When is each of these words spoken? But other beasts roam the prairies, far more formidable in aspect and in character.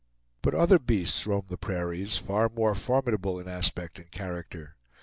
But 0.41 0.55
other 0.55 0.79
beasts 0.79 1.27
roam 1.27 1.43
the 1.47 1.57
prairies, 1.59 2.17
far 2.17 2.49
more 2.49 2.73
formidable 2.73 3.39
in 3.39 3.47
aspect 3.47 3.99
and 3.99 4.07
in 4.07 4.11
character. 4.11 4.75